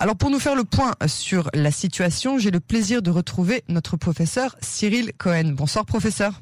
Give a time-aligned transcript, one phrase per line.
[0.00, 3.96] Alors pour nous faire le point sur la situation, j'ai le plaisir de retrouver notre
[3.96, 5.54] professeur Cyril Cohen.
[5.54, 6.40] Bonsoir professeur.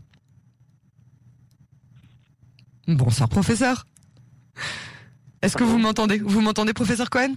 [2.87, 3.87] Bonsoir professeur.
[5.41, 6.19] Est-ce que vous m'entendez?
[6.19, 7.35] Vous m'entendez professeur Cohen?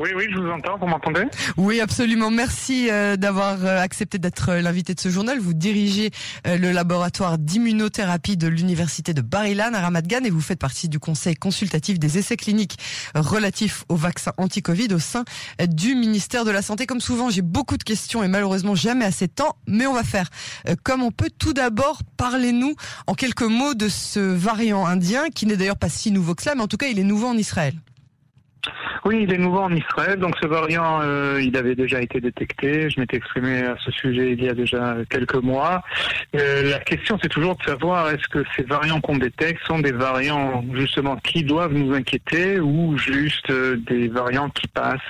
[0.00, 0.78] Oui, oui, je vous entends.
[0.78, 1.24] Vous m'entendez?
[1.56, 2.30] Oui, absolument.
[2.30, 5.38] Merci euh, d'avoir euh, accepté d'être euh, l'invité de ce journal.
[5.38, 6.10] Vous dirigez
[6.46, 10.98] le laboratoire d'immunothérapie de l'université de Bar-Ilan à Ramat Gan et vous faites partie du
[10.98, 12.78] conseil consultatif des essais cliniques
[13.14, 15.24] relatifs aux vaccins anti-Covid au sein
[15.68, 16.86] du ministère de la Santé.
[16.86, 20.04] Comme souvent, j'ai beaucoup de questions et malheureusement jamais assez de temps, mais on va
[20.04, 20.30] faire
[20.82, 21.30] comme on peut.
[21.38, 22.74] Tout d'abord, parlez-nous
[23.06, 26.54] en quelques mots de ce variant indien qui n'est d'ailleurs pas si nouveau que cela,
[26.54, 27.74] mais en tout cas, il est nouveau en Israël.
[29.04, 32.90] Oui, il est nouveau en Israël, donc ce variant, euh, il avait déjà été détecté.
[32.90, 35.82] Je m'étais exprimé à ce sujet il y a déjà quelques mois.
[36.36, 39.92] Euh, la question, c'est toujours de savoir est-ce que ces variants qu'on détecte sont des
[39.92, 45.00] variants justement qui doivent nous inquiéter ou juste euh, des variants qui passent,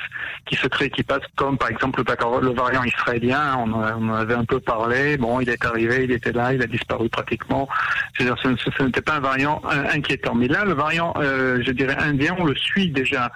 [0.46, 3.56] qui se créent, qui passent, comme par exemple le, variant israélien.
[3.58, 5.16] On, en avait un peu parlé.
[5.16, 7.68] Bon, il est arrivé, il était là, il a disparu pratiquement.
[8.16, 9.60] C'est-à-dire, ce, ce n'était pas un variant
[9.92, 10.34] inquiétant.
[10.34, 13.30] Mais là, le variant, je dirais indien, on le suit déjà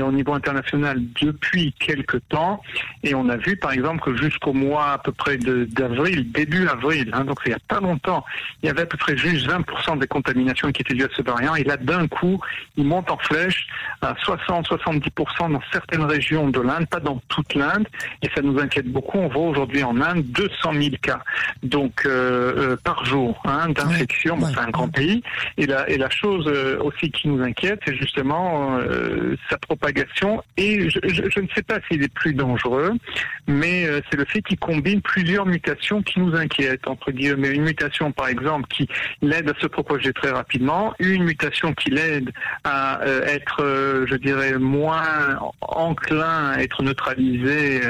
[0.00, 2.62] au niveau international depuis quelques temps.
[3.02, 7.10] Et on a vu, par exemple, que jusqu'au mois à peu près d'avril, début avril,
[7.12, 8.24] hein, donc il n'y a pas longtemps,
[8.62, 11.22] il y avait à peu près juste 20% des contaminations qui étaient dues à ce
[11.22, 11.54] variant.
[11.54, 12.40] Et là, d'un coup,
[12.76, 13.66] il monte en flèche
[14.02, 17.86] à 60-70% dans certaines régions de l'Inde, pas dans toute l'Inde.
[18.22, 19.18] Et ça nous inquiète beaucoup.
[19.18, 21.20] On voit aujourd'hui en Inde 200 000 cas,
[21.62, 24.38] donc euh, euh, par jour, hein, d'infection.
[24.40, 25.22] c'est un grand pays.
[25.56, 28.78] Et la, et la chose euh, aussi qui nous inquiète, c'est justement
[29.48, 32.92] sa propagation et je, ne sais pas s'il est plus dangereux,
[33.46, 37.50] mais euh, c'est le fait qu'il combine plusieurs mutations qui nous inquiètent, entre guillemets.
[37.50, 38.88] Une mutation, par exemple, qui
[39.22, 42.30] l'aide à se propager très rapidement, une mutation qui l'aide
[42.64, 47.80] à euh, être, euh, je dirais, moins enclin à être neutralisé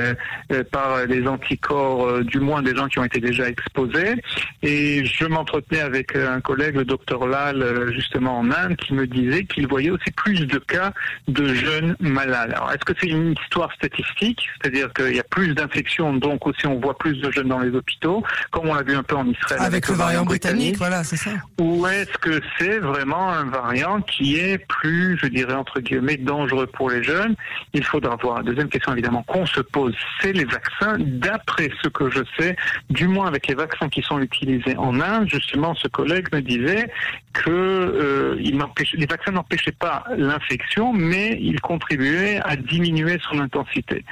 [0.71, 4.15] par les anticorps, du moins des gens qui ont été déjà exposés.
[4.63, 9.45] Et je m'entretenais avec un collègue, le docteur Lal, justement en Inde, qui me disait
[9.45, 10.93] qu'il voyait aussi plus de cas
[11.29, 12.53] de jeunes malades.
[12.55, 16.67] Alors, est-ce que c'est une histoire statistique, c'est-à-dire qu'il y a plus d'infections, donc aussi
[16.67, 19.27] on voit plus de jeunes dans les hôpitaux, comme on l'a vu un peu en
[19.27, 21.31] Israël avec, le, variant britannique, voilà, c'est ça.
[21.61, 26.67] Ou est-ce que c'est vraiment un variant qui est plus, je dirais entre guillemets, dangereux
[26.67, 27.35] pour les jeunes?
[27.73, 28.43] Il faudra voir.
[28.43, 30.97] Deuxième question évidemment qu'on se pose, c'est les vaccins.
[30.99, 32.57] D'après ce que je sais,
[32.91, 36.91] du moins avec les vaccins qui sont utilisés en Inde, justement, ce collègue me disait
[37.33, 44.05] que euh, les vaccins n'empêchaient pas l'infection, mais ils contribuer à diminuer son intensité.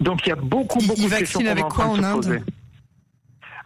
[0.00, 2.42] Donc il y a beaucoup, beaucoup de questions en Inde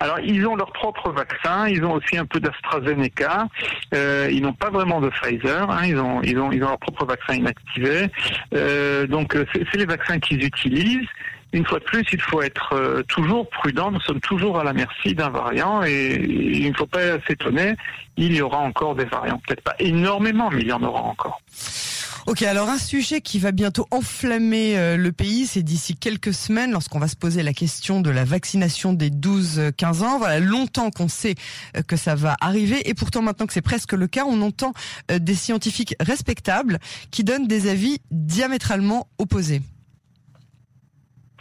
[0.01, 3.49] alors, ils ont leur propre vaccin, ils ont aussi un peu d'AstraZeneca,
[3.95, 6.79] euh, ils n'ont pas vraiment de Pfizer, hein, ils, ont, ils, ont, ils ont leur
[6.79, 8.09] propre vaccin inactivé.
[8.55, 11.09] Euh, donc, euh, c'est les vaccins qu'ils utilisent.
[11.53, 15.15] Une fois de plus, il faut être toujours prudent, nous sommes toujours à la merci
[15.15, 17.75] d'un variant et il ne faut pas s'étonner,
[18.19, 19.41] il y aura encore des variants.
[19.47, 21.41] Peut-être pas énormément, mais il y en aura encore.
[22.29, 26.73] Ok, alors un sujet qui va bientôt enflammer euh, le pays, c'est d'ici quelques semaines,
[26.73, 30.19] lorsqu'on va se poser la question de la vaccination des 12-15 ans.
[30.19, 31.37] Voilà, longtemps qu'on sait
[31.75, 34.75] euh, que ça va arriver, et pourtant maintenant que c'est presque le cas, on entend
[35.11, 36.81] euh, des scientifiques respectables
[37.11, 39.63] qui donnent des avis diamétralement opposés.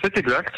[0.01, 0.53] C'est exact.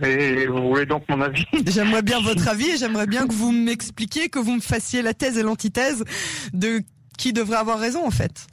[0.00, 1.44] Et vous voulez donc mon avis?
[1.66, 5.12] J'aimerais bien votre avis et j'aimerais bien que vous m'expliquiez, que vous me fassiez la
[5.12, 6.04] thèse et l'antithèse
[6.52, 6.82] de
[7.18, 8.46] qui devrait avoir raison en fait.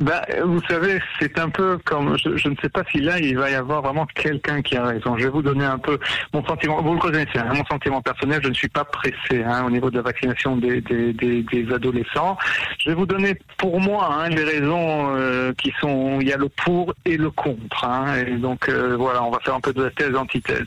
[0.00, 3.50] Bah, vous savez, c'est un peu comme, je, ne sais pas si là, il va
[3.50, 5.16] y avoir vraiment quelqu'un qui a raison.
[5.16, 5.98] Je vais vous donner un peu
[6.32, 6.80] mon sentiment.
[6.80, 9.90] Vous le connaissez, hein, mon sentiment personnel, je ne suis pas pressé hein, au niveau
[9.90, 12.38] de la vaccination des, des, des, des, adolescents.
[12.78, 16.36] Je vais vous donner pour moi hein, les raisons euh, qui sont, il y a
[16.36, 17.84] le pour et le contre.
[17.84, 20.66] Hein, et donc euh, voilà, on va faire un peu de la thèse antithèse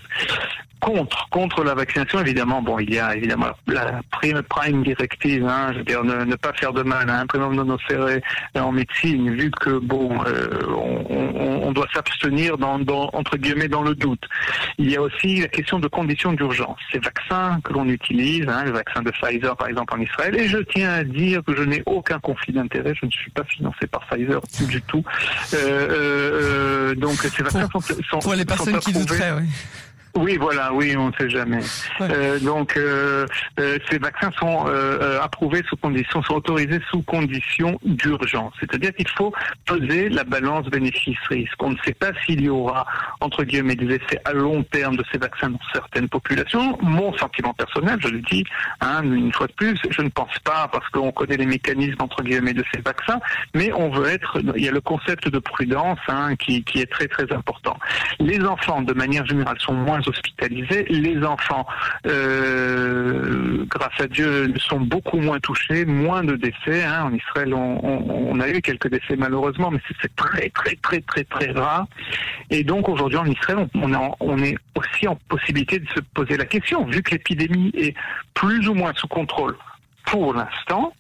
[0.82, 2.62] contre contre la vaccination évidemment.
[2.62, 6.54] Bon il y a évidemment la prime prime directive hein, je veux dire ne, pas
[6.54, 8.22] faire de mal à un prénom monocéré
[8.56, 13.84] en médecine vu que bon euh, on, on, doit s'abstenir dans, dans, entre guillemets dans
[13.84, 14.24] le doute.
[14.78, 16.80] Il y a aussi la question de conditions d'urgence.
[16.92, 20.48] Ces vaccins que l'on utilise hein, le vaccin de Pfizer par exemple en Israël et
[20.48, 23.88] je tiens à dire que je n'ai aucun conflit d'intérêt je ne suis pas financé
[23.88, 25.04] par Pfizer du tout.
[25.54, 25.58] Euh,
[26.92, 27.70] euh, donc ces vaccins
[28.10, 29.48] sont, pour les personnes qui douteraient oui
[30.16, 31.60] Oui, voilà, oui, on ne sait jamais.
[32.02, 33.26] Euh, donc, euh,
[33.60, 34.66] euh, ces vaccins sont
[35.22, 38.54] approuvés sous conditions, sont autorisés sous conditions d'urgence.
[38.60, 39.34] C'est-à-dire qu'il faut
[39.66, 41.62] peser la balance bénéfice-risque.
[41.62, 42.86] On ne sait pas s'il y aura,
[43.22, 46.78] entre guillemets, des effets à long terme de ces vaccins dans certaines populations.
[46.82, 48.44] Mon sentiment personnel, je le dis,
[48.82, 52.24] hein, une fois de plus, je ne pense pas parce qu'on connaît les mécanismes, entre
[52.24, 53.20] guillemets, de ces vaccins,
[53.54, 56.92] mais on veut être, il y a le concept de prudence hein, qui, qui est
[56.92, 57.78] très très important.
[58.20, 60.86] Les enfants, de manière générale, sont moins hospitalisés.
[60.90, 61.66] Les enfants,
[62.06, 66.84] euh, grâce à Dieu, sont beaucoup moins touchés, moins de décès.
[66.84, 67.06] Hein.
[67.06, 71.52] En Israël, on, a eu quelques décès malheureusement, mais c'est très très très très très
[71.52, 71.86] rare.
[72.50, 76.86] Et donc aujourd'hui en Israël, on, est aussi en possibilité de se poser la question,
[76.86, 77.96] vu que l'épidémie est
[78.34, 79.56] plus ou moins sous contrôle
[80.06, 80.94] pour l'instant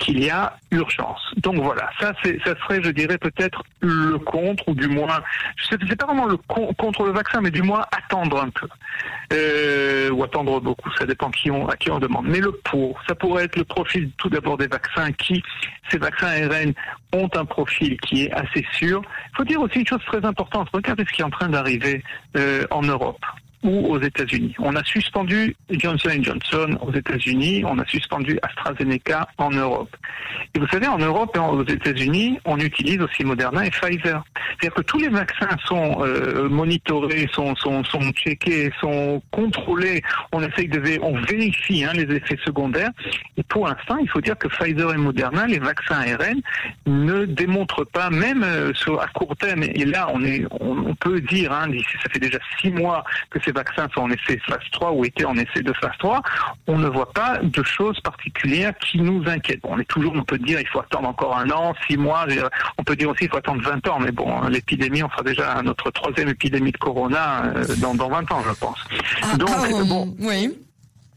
[0.00, 2.12] qu'il y a urgence Donc voilà, ça,
[2.44, 5.22] ça serait, je dirais, peut-être le contre, ou du moins,
[5.68, 8.66] sais, c'est pas vraiment le contre le vaccin, mais du moins attendre un peu,
[9.32, 12.26] euh, ou attendre beaucoup, ça dépend qui on, à qui on demande.
[12.26, 15.42] Mais le pour, ça pourrait être le profil tout d'abord des vaccins, qui,
[15.90, 16.72] ces vaccins ARN
[17.12, 19.02] ont un profil qui est assez sûr.
[19.32, 22.02] Il faut dire aussi une chose très importante, regardez ce qui est en train d'arriver
[22.36, 23.24] euh, en Europe
[23.62, 24.54] ou aux États-Unis.
[24.58, 29.94] On a suspendu Johnson Johnson aux États-Unis, on a suspendu AstraZeneca en Europe.
[30.54, 34.22] Et vous savez, en Europe et aux États-Unis, on utilise aussi Moderna et Pfizer.
[34.34, 40.02] C'est-à-dire que tous les vaccins sont euh, monitorés, sont, sont, sont checkés, sont contrôlés.
[40.32, 42.90] On essaye de, on vérifie hein, les effets secondaires.
[43.36, 46.40] Et pour l'instant, il faut dire que Pfizer et Moderna, les vaccins ARN,
[46.86, 49.62] ne démontrent pas, même euh, à court terme.
[49.62, 51.66] Et là, on est, on, peut dire, hein,
[52.02, 55.24] ça fait déjà six mois que ces vaccins sont en essai phase 3 ou étaient
[55.24, 56.22] en essai de phase 3,
[56.66, 59.60] on ne voit pas de choses particulières qui nous inquiètent.
[59.64, 62.26] on est toujours, on peut dire, il faut attendre encore un an, six mois,
[62.78, 65.62] on peut dire aussi il faut attendre 20 ans, mais bon, l'épidémie, on fera déjà
[65.62, 68.78] notre troisième épidémie de corona euh, dans, dans 20 ans, je pense.
[69.22, 70.14] Ah, Donc, ah, bon.
[70.18, 70.56] Oui.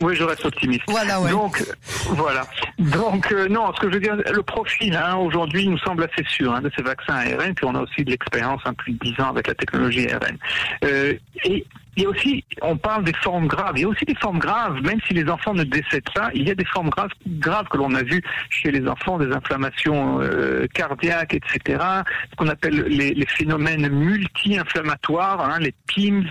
[0.01, 0.83] Oui, je reste optimiste.
[0.87, 1.31] Voilà, ouais.
[1.31, 1.63] Donc,
[2.09, 2.45] voilà.
[2.77, 6.27] Donc, euh, non, ce que je veux dire, le profil, hein, aujourd'hui, nous semble assez
[6.27, 8.99] sûr hein, de ces vaccins ARN, puis on a aussi de l'expérience, hein, plus de
[8.99, 10.37] 10 ans avec la technologie ARN.
[10.83, 11.13] Euh,
[11.45, 11.65] et
[11.95, 13.73] il y a aussi, on parle des formes graves.
[13.77, 16.29] Il y a aussi des formes graves, même si les enfants ne décèdent pas.
[16.33, 19.31] Il y a des formes graves, graves que l'on a vues chez les enfants, des
[19.31, 21.83] inflammations euh, cardiaques, etc.
[22.31, 26.25] Ce qu'on appelle les, phénomènes multi-inflammatoires, hein, les PIMS,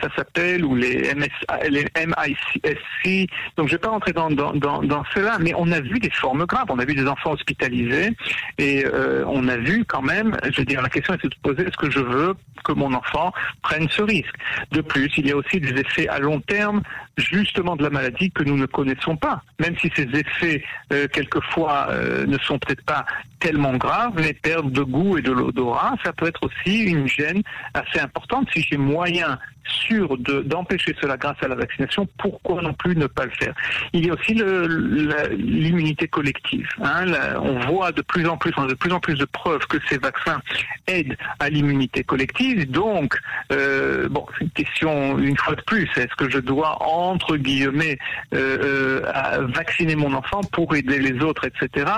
[0.00, 1.28] ça s'appelle, ou les, MS,
[1.68, 3.30] les MISC.
[3.56, 4.30] Donc, je ne vais pas rentrer dans,
[5.14, 6.66] cela, mais on a vu des formes graves.
[6.70, 8.10] On a vu des enfants hospitalisés
[8.56, 11.40] et euh, on a vu quand même, je veux dire, la question est de se
[11.40, 12.34] poser est-ce que je veux
[12.64, 13.32] que mon enfant
[13.62, 14.34] prenne ce risque?
[14.72, 16.82] De plus, il y a aussi des effets à long terme,
[17.16, 19.42] justement de la maladie que nous ne connaissons pas.
[19.58, 23.04] Même si ces effets, euh, quelquefois, euh, ne sont peut-être pas
[23.38, 27.42] tellement graves, les pertes de goût et de l'odorat, ça peut être aussi une gêne
[27.74, 28.48] assez importante.
[28.52, 33.24] Si j'ai moyen sûr d'empêcher cela grâce à la vaccination, pourquoi non plus ne pas
[33.24, 33.54] le faire?
[33.92, 36.68] Il y a aussi l'immunité collective.
[36.82, 37.06] Hein.
[37.36, 39.78] on voit de plus en plus, on a de plus en plus de preuves que
[39.88, 40.40] ces vaccins
[40.86, 42.70] aident à l'immunité collective.
[42.70, 43.18] Donc,
[43.52, 45.88] euh, bon, c'est une question une fois de plus.
[45.96, 47.98] Est-ce que je dois entre guillemets
[48.34, 51.90] euh, euh, vacciner mon enfant pour aider les autres, etc.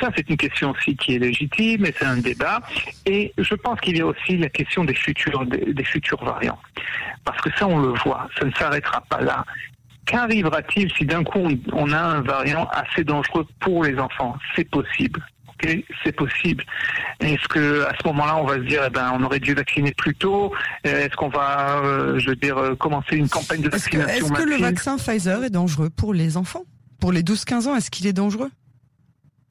[0.00, 2.60] Ça, c'est une question aussi qui est légitime et c'est un débat.
[3.06, 6.58] Et je pense qu'il y a aussi la question des futurs des futurs variants.
[7.24, 9.44] Parce que ça, on le voit, ça ne s'arrêtera pas là.
[10.06, 11.40] Qu'arrivera-t-il si d'un coup
[11.72, 14.36] on a un variant assez dangereux pour les enfants?
[14.54, 15.24] C'est possible.
[16.04, 16.62] c'est possible.
[17.20, 19.92] Est-ce que à ce moment-là, on va se dire, eh ben, on aurait dû vacciner
[19.92, 20.52] plus tôt?
[20.82, 24.42] Est-ce qu'on va, euh, je veux dire, euh, commencer une campagne de vaccination Est-ce que,
[24.42, 26.64] le vaccin Pfizer est dangereux pour les enfants?
[27.00, 28.50] Pour les 12-15 ans, est-ce qu'il est dangereux?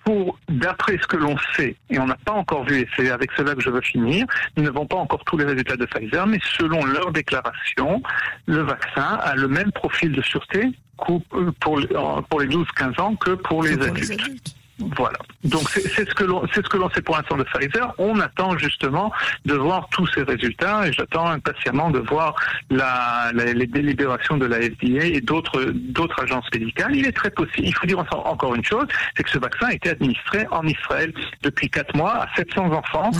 [0.05, 3.31] Pour, d'après ce que l'on sait, et on n'a pas encore vu, et c'est avec
[3.37, 4.25] cela que je veux finir,
[4.57, 8.01] nous n'avons pas encore tous les résultats de Pfizer, mais selon leur déclaration,
[8.45, 11.21] le vaccin a le même profil de sûreté pour,
[11.59, 14.55] pour les 12-15 ans que pour les adultes.
[14.79, 15.19] Voilà.
[15.43, 17.93] Donc c'est ce que l'on c'est ce que l'on sait pour l'instant de Pfizer.
[17.99, 19.11] On attend justement
[19.45, 22.35] de voir tous ces résultats et j'attends impatiemment de voir
[22.71, 26.95] la, les délibérations de la FDA et d'autres d'autres agences médicales.
[26.95, 27.67] Il est très possible.
[27.67, 31.13] Il faut dire encore une chose, c'est que ce vaccin a été administré en Israël
[31.43, 33.11] depuis quatre mois à 700 enfants,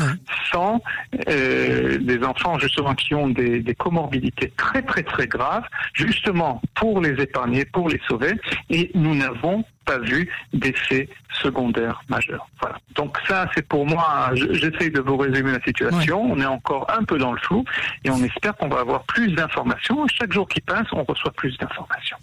[0.52, 0.82] sans
[1.30, 7.00] euh, des enfants justement qui ont des, des comorbidités très très très graves, justement pour
[7.00, 8.34] les épargner, pour les sauver.
[8.72, 11.10] Et nous n'avons pas vu d'effet
[11.42, 12.48] secondaire majeur.
[12.62, 12.78] Voilà.
[12.96, 16.22] Donc ça, c'est pour moi, j'essaye de vous résumer la situation.
[16.22, 17.64] On est encore un peu dans le flou
[18.04, 20.06] et on espère qu'on va avoir plus d'informations.
[20.08, 22.18] Chaque jour qui passe, on reçoit plus d'informations.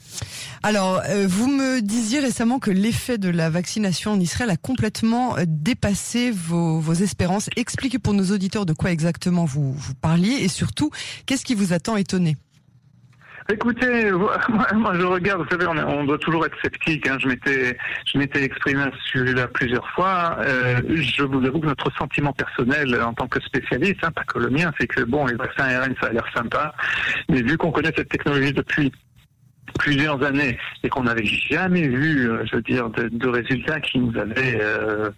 [0.63, 5.37] Alors, euh, vous me disiez récemment que l'effet de la vaccination en Israël a complètement
[5.37, 7.49] euh, dépassé vos, vos espérances.
[7.57, 10.91] Expliquez pour nos auditeurs de quoi exactement vous, vous parliez et surtout,
[11.27, 12.37] qu'est-ce qui vous a tant étonné?
[13.49, 14.11] Écoutez,
[14.75, 17.07] moi, je regarde, vous savez, on, doit toujours être sceptique.
[17.09, 17.17] Hein.
[17.21, 20.37] Je m'étais, je m'étais exprimé à ce sujet-là plusieurs fois.
[20.41, 24.39] Euh, je vous avoue que notre sentiment personnel en tant que spécialiste, hein, pas que
[24.39, 26.75] le mien, c'est que bon, les vaccins ARN, ça a l'air sympa,
[27.29, 28.93] mais vu qu'on connaît cette technologie depuis
[29.79, 34.19] plusieurs années et qu'on n'avait jamais vu, euh, je veux dire, de, résultats qui nous
[34.19, 35.11] avaient euh,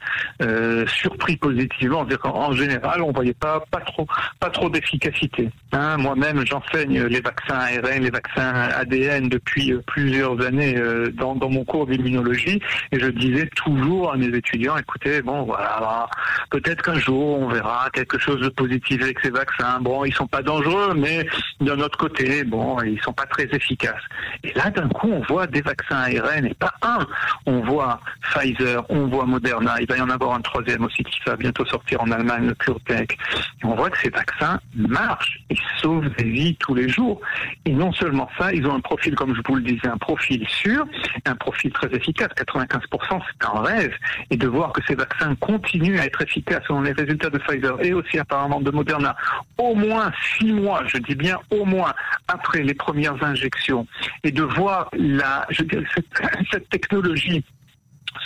[0.43, 2.07] euh, surpris positivement.
[2.25, 4.07] En général, on voyait pas trop
[4.41, 5.51] pas trop d'efficacité.
[5.73, 5.97] Hein.
[5.99, 10.75] Moi-même, j'enseigne les vaccins ARN, les vaccins ADN depuis plusieurs années
[11.15, 16.09] dans, dans mon cours d'immunologie et je disais toujours à mes étudiants écoutez, bon voilà,
[16.51, 19.81] peut-être qu'un jour on verra quelque chose de positif avec ces vaccins.
[19.81, 21.27] Bon, ils sont pas dangereux, mais
[21.61, 24.03] d'un autre côté, bon, ils sont pas très efficaces.
[24.45, 27.07] Et là, d'un coup, on voit des vaccins ARN, et pas un.
[27.47, 31.21] On voit Pfizer, on voit Moderna, il va y en avoir un troisième aussi qui
[31.27, 33.13] va bientôt sortir en Allemagne, le PureTech.
[33.13, 37.21] Et on voit que ces vaccins marchent, ils sauvent des vies tous les jours.
[37.65, 40.47] Et non seulement ça, ils ont un profil, comme je vous le disais, un profil
[40.49, 40.87] sûr,
[41.25, 42.31] un profil très efficace.
[42.37, 42.79] 95%,
[43.11, 43.95] c'est un rêve.
[44.31, 47.81] Et de voir que ces vaccins continuent à être efficaces selon les résultats de Pfizer
[47.81, 49.15] et aussi apparemment de Moderna,
[49.59, 51.93] au moins six mois, je dis bien au moins,
[52.29, 53.87] après les premières injections,
[54.33, 55.85] de voir la, je dirais,
[56.51, 57.45] cette, technologie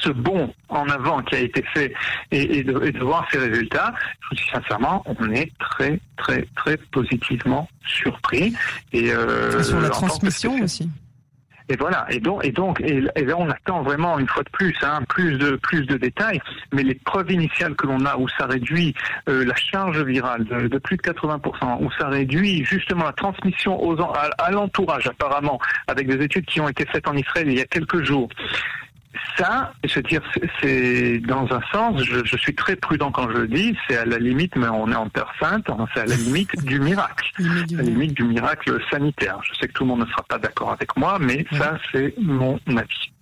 [0.00, 1.92] ce bond en avant qui a été fait
[2.32, 7.68] et, de, voir ces résultats, je vous dis sincèrement, on est très très très positivement
[7.86, 8.52] surpris.
[8.92, 10.90] Et, euh, sur la transmission aussi.
[11.68, 12.06] Et voilà.
[12.10, 15.36] Et donc, et donc, et, là, on attend vraiment une fois de plus, hein, plus
[15.38, 16.40] de plus de détails.
[16.72, 18.94] Mais les preuves initiales que l'on a, où ça réduit
[19.28, 23.96] euh, la charge virale de, plus de 80%, où ça réduit justement la transmission aux
[24.00, 25.58] à l'entourage, apparemment,
[25.88, 28.28] avec des études qui ont été faites en Israël il y a quelques jours
[29.36, 30.22] ça, je veux dire,
[30.60, 34.18] c'est dans un sens, je, suis très prudent quand je le dis, c'est à la
[34.18, 37.76] limite, mais on est en Terre Sainte, hein, c'est à la limite du miracle, à
[37.76, 39.40] la limite du miracle sanitaire.
[39.42, 42.14] Je sais que tout le monde ne sera pas d'accord avec moi, mais ça, c'est
[42.18, 43.12] mon avis.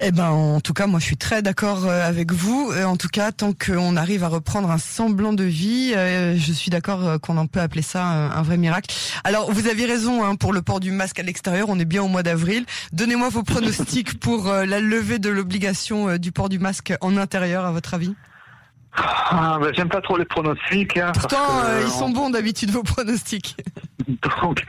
[0.00, 2.72] Eh ben, en tout cas, moi, je suis très d'accord euh, avec vous.
[2.86, 6.70] En tout cas, tant qu'on arrive à reprendre un semblant de vie, euh, je suis
[6.70, 8.94] d'accord euh, qu'on en peut appeler ça un vrai miracle.
[9.24, 11.66] Alors, vous avez raison hein, pour le port du masque à l'extérieur.
[11.68, 12.64] On est bien au mois d'avril.
[12.92, 17.72] Donnez-moi vos pronostics pour la levée de l'obligation du port du masque en intérieur, à
[17.72, 18.14] votre avis?
[18.94, 20.96] Ah, ben, j'aime pas trop les pronostics.
[20.96, 23.56] Hein, Pourtant, ils sont bons d'habitude vos pronostics.
[24.08, 24.62] Donc,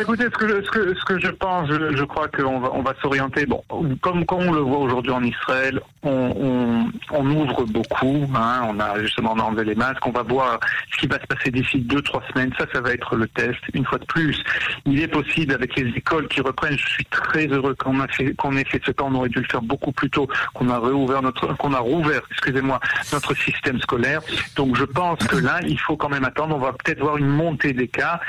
[0.00, 2.94] écoutez, ce que, ce que, ce que je pense, je, crois qu'on va, on va
[3.02, 3.44] s'orienter.
[3.46, 3.62] Bon,
[4.00, 8.28] comme, comme on le voit aujourd'hui en Israël, on, ouvre beaucoup.
[8.34, 10.06] Hein, on a justement enlevé les masques.
[10.06, 10.60] On va voir
[10.92, 12.52] ce qui va se passer d'ici deux, trois semaines.
[12.58, 13.58] Ça, ça va être le test.
[13.74, 14.40] Une fois de plus,
[14.84, 16.78] il est possible avec les écoles qui reprennent.
[16.78, 19.08] Je suis très heureux qu'on a fait, qu'on ait fait ce temps.
[19.10, 20.28] On aurait dû le faire beaucoup plus tôt.
[20.54, 22.80] Qu'on a réouvert notre, qu'on a rouvert, excusez-moi,
[23.12, 24.20] notre système scolaire.
[24.54, 26.54] Donc, je pense que là, il faut quand même attendre.
[26.54, 28.20] On va peut-être voir une montée des cas.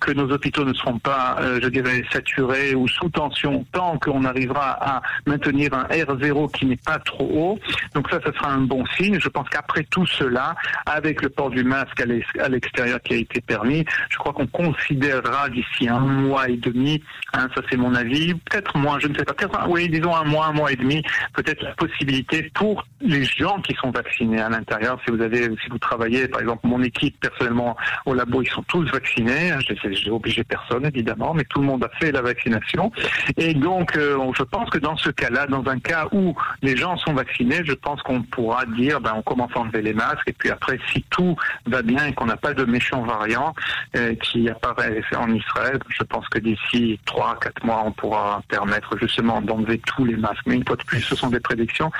[0.00, 4.24] Que nos hôpitaux ne seront pas, euh, je dirais, saturés ou sous tension, tant qu'on
[4.24, 7.58] arrivera à maintenir un R0 qui n'est pas trop haut,
[7.94, 9.18] donc ça, ce sera un bon signe.
[9.20, 10.54] Je pense qu'après tout cela,
[10.86, 15.48] avec le port du masque à l'extérieur qui a été permis, je crois qu'on considérera
[15.50, 17.02] d'ici un mois et demi,
[17.34, 20.24] hein, ça c'est mon avis, peut-être moins, je ne sais pas, peut-être, oui, disons un
[20.24, 21.02] mois, un mois et demi,
[21.34, 25.68] peut-être la possibilité pour les gens qui sont vaccinés à l'intérieur, si vous avez, si
[25.70, 27.76] vous travaillez, par exemple, mon équipe personnellement
[28.06, 29.50] au labo, ils sont tous vaccinés.
[29.50, 32.90] Hein, j'ai obligé personne évidemment, mais tout le monde a fait la vaccination.
[33.36, 36.96] Et donc, euh, je pense que dans ce cas-là, dans un cas où les gens
[36.96, 40.32] sont vaccinés, je pense qu'on pourra dire, ben, on commence à enlever les masques, et
[40.32, 43.54] puis après, si tout va bien et qu'on n'a pas de méchants variants
[43.96, 48.96] euh, qui apparaissent en Israël, je pense que d'ici trois, quatre mois, on pourra permettre
[48.98, 50.42] justement d'enlever tous les masques.
[50.46, 51.90] Mais une fois de plus, ce sont des prédictions,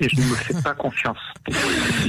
[0.00, 1.18] et je ne me fais pas confiance.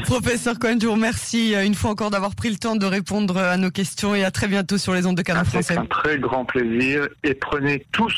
[0.06, 3.38] Professeur Cohen, je vous remercie euh, une fois encore d'avoir pris le temps de répondre
[3.38, 5.62] à nos questions et à très bientôt sur les ondes de Français.
[5.62, 8.14] C'est un très grand plaisir et prenez tous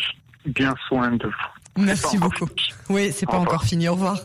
[0.45, 1.83] bien soin de vous.
[1.83, 2.47] Merci beaucoup.
[2.89, 3.87] Oui, c'est pas encore fini.
[3.87, 4.17] Au revoir.